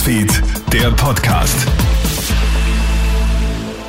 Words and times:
Newsfeed, 0.00 0.42
der 0.72 0.90
Podcast. 0.92 1.66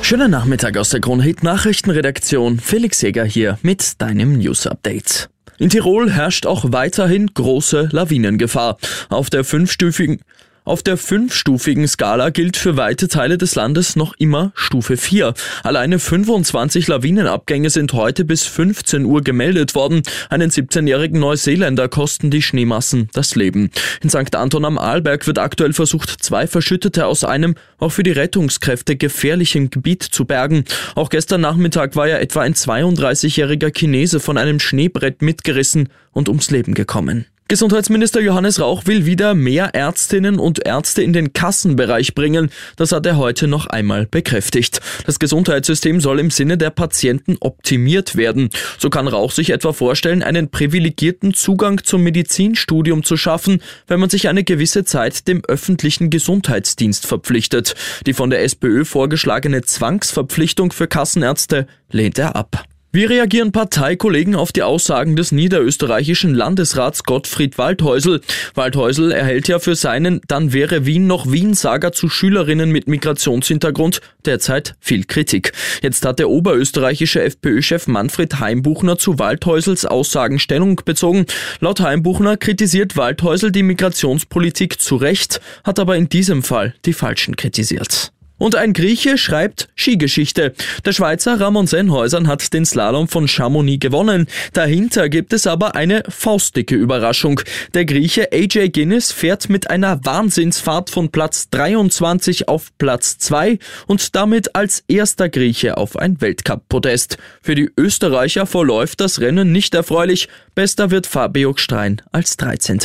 Schönen 0.00 0.30
Nachmittag 0.30 0.78
aus 0.78 0.88
der 0.88 1.00
Kronhit 1.00 1.42
Nachrichtenredaktion. 1.42 2.60
Felix 2.60 3.02
Jäger 3.02 3.26
hier 3.26 3.58
mit 3.60 4.00
deinem 4.00 4.38
News 4.38 4.66
Update. 4.66 5.28
In 5.58 5.68
Tirol 5.68 6.10
herrscht 6.10 6.46
auch 6.46 6.72
weiterhin 6.72 7.26
große 7.34 7.90
Lawinengefahr. 7.92 8.78
Auf 9.10 9.28
der 9.28 9.44
fünfstufigen 9.44 10.22
auf 10.68 10.82
der 10.82 10.98
fünfstufigen 10.98 11.88
Skala 11.88 12.28
gilt 12.28 12.58
für 12.58 12.76
weite 12.76 13.08
Teile 13.08 13.38
des 13.38 13.54
Landes 13.54 13.96
noch 13.96 14.14
immer 14.18 14.52
Stufe 14.54 14.98
4. 14.98 15.32
Alleine 15.62 15.98
25 15.98 16.88
Lawinenabgänge 16.88 17.70
sind 17.70 17.94
heute 17.94 18.26
bis 18.26 18.44
15 18.44 19.06
Uhr 19.06 19.22
gemeldet 19.22 19.74
worden. 19.74 20.02
Einen 20.28 20.50
17-jährigen 20.50 21.20
Neuseeländer 21.20 21.88
kosten 21.88 22.30
die 22.30 22.42
Schneemassen 22.42 23.08
das 23.14 23.34
Leben. 23.34 23.70
In 24.02 24.10
St. 24.10 24.36
Anton 24.36 24.66
am 24.66 24.76
Arlberg 24.76 25.26
wird 25.26 25.38
aktuell 25.38 25.72
versucht, 25.72 26.22
zwei 26.22 26.46
Verschüttete 26.46 27.06
aus 27.06 27.24
einem 27.24 27.54
auch 27.78 27.90
für 27.90 28.02
die 28.02 28.12
Rettungskräfte 28.12 28.96
gefährlichen 28.96 29.70
Gebiet 29.70 30.02
zu 30.02 30.26
bergen. 30.26 30.64
Auch 30.94 31.08
gestern 31.08 31.40
Nachmittag 31.40 31.96
war 31.96 32.08
ja 32.08 32.18
etwa 32.18 32.42
ein 32.42 32.54
32-jähriger 32.54 33.74
Chinese 33.74 34.20
von 34.20 34.36
einem 34.36 34.60
Schneebrett 34.60 35.22
mitgerissen 35.22 35.88
und 36.12 36.28
ums 36.28 36.50
Leben 36.50 36.74
gekommen. 36.74 37.26
Gesundheitsminister 37.50 38.20
Johannes 38.20 38.60
Rauch 38.60 38.84
will 38.84 39.06
wieder 39.06 39.34
mehr 39.34 39.74
Ärztinnen 39.74 40.38
und 40.38 40.66
Ärzte 40.66 41.02
in 41.02 41.14
den 41.14 41.32
Kassenbereich 41.32 42.14
bringen. 42.14 42.50
Das 42.76 42.92
hat 42.92 43.06
er 43.06 43.16
heute 43.16 43.48
noch 43.48 43.66
einmal 43.66 44.04
bekräftigt. 44.04 44.82
Das 45.06 45.18
Gesundheitssystem 45.18 46.02
soll 46.02 46.20
im 46.20 46.30
Sinne 46.30 46.58
der 46.58 46.68
Patienten 46.68 47.38
optimiert 47.40 48.16
werden. 48.16 48.50
So 48.76 48.90
kann 48.90 49.08
Rauch 49.08 49.32
sich 49.32 49.48
etwa 49.48 49.72
vorstellen, 49.72 50.22
einen 50.22 50.50
privilegierten 50.50 51.32
Zugang 51.32 51.82
zum 51.84 52.02
Medizinstudium 52.02 53.02
zu 53.02 53.16
schaffen, 53.16 53.62
wenn 53.86 53.98
man 53.98 54.10
sich 54.10 54.28
eine 54.28 54.44
gewisse 54.44 54.84
Zeit 54.84 55.26
dem 55.26 55.42
öffentlichen 55.46 56.10
Gesundheitsdienst 56.10 57.06
verpflichtet. 57.06 57.74
Die 58.06 58.12
von 58.12 58.28
der 58.28 58.42
SPÖ 58.42 58.84
vorgeschlagene 58.84 59.62
Zwangsverpflichtung 59.62 60.70
für 60.70 60.86
Kassenärzte 60.86 61.66
lehnt 61.90 62.18
er 62.18 62.36
ab. 62.36 62.66
Wie 62.90 63.04
reagieren 63.04 63.52
Parteikollegen 63.52 64.34
auf 64.34 64.50
die 64.50 64.62
Aussagen 64.62 65.14
des 65.14 65.30
niederösterreichischen 65.30 66.34
Landesrats 66.34 67.04
Gottfried 67.04 67.58
Waldhäusl? 67.58 68.22
Waldhäusl 68.54 69.12
erhält 69.12 69.46
ja 69.46 69.58
für 69.58 69.76
seinen 69.76 70.22
Dann 70.26 70.54
wäre 70.54 70.86
Wien 70.86 71.06
noch 71.06 71.30
Wien-Sager 71.30 71.92
zu 71.92 72.08
Schülerinnen 72.08 72.72
mit 72.72 72.88
Migrationshintergrund 72.88 74.00
derzeit 74.24 74.74
viel 74.80 75.04
Kritik. 75.04 75.52
Jetzt 75.82 76.06
hat 76.06 76.18
der 76.18 76.30
oberösterreichische 76.30 77.22
FPÖ-Chef 77.22 77.88
Manfred 77.88 78.40
Heimbuchner 78.40 78.96
zu 78.96 79.18
Waldhäusls 79.18 79.84
Aussagen 79.84 80.38
Stellung 80.38 80.80
bezogen. 80.82 81.26
Laut 81.60 81.80
Heimbuchner 81.80 82.38
kritisiert 82.38 82.96
Waldhäusl 82.96 83.52
die 83.52 83.64
Migrationspolitik 83.64 84.80
zu 84.80 84.96
Recht, 84.96 85.42
hat 85.62 85.78
aber 85.78 85.98
in 85.98 86.08
diesem 86.08 86.42
Fall 86.42 86.74
die 86.86 86.94
Falschen 86.94 87.36
kritisiert. 87.36 88.12
Und 88.38 88.54
ein 88.54 88.72
Grieche 88.72 89.18
schreibt 89.18 89.68
Skigeschichte. 89.76 90.54
Der 90.84 90.92
Schweizer 90.92 91.40
Ramon 91.40 91.66
Sennhäusern 91.66 92.28
hat 92.28 92.52
den 92.52 92.64
Slalom 92.64 93.08
von 93.08 93.28
Chamonix 93.28 93.80
gewonnen. 93.80 94.26
Dahinter 94.52 95.08
gibt 95.08 95.32
es 95.32 95.46
aber 95.46 95.74
eine 95.74 96.04
faustdicke 96.08 96.74
Überraschung. 96.74 97.40
Der 97.74 97.84
Grieche 97.84 98.32
AJ 98.32 98.70
Guinness 98.70 99.12
fährt 99.12 99.48
mit 99.48 99.70
einer 99.70 100.04
Wahnsinnsfahrt 100.04 100.90
von 100.90 101.10
Platz 101.10 101.50
23 101.50 102.48
auf 102.48 102.70
Platz 102.78 103.18
2 103.18 103.58
und 103.86 104.14
damit 104.14 104.54
als 104.54 104.84
erster 104.88 105.28
Grieche 105.28 105.76
auf 105.76 105.96
ein 105.96 106.20
Weltcup-Podest. 106.20 107.18
Für 107.42 107.54
die 107.54 107.70
Österreicher 107.76 108.46
verläuft 108.46 109.00
das 109.00 109.20
Rennen 109.20 109.52
nicht 109.52 109.74
erfreulich. 109.74 110.28
Bester 110.54 110.90
wird 110.90 111.06
Fabio 111.06 111.54
Stein 111.56 112.02
als 112.12 112.36
13. 112.36 112.78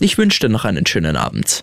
Ich 0.00 0.18
wünsche 0.18 0.40
dir 0.40 0.48
noch 0.48 0.64
einen 0.64 0.84
schönen 0.84 1.16
Abend. 1.16 1.62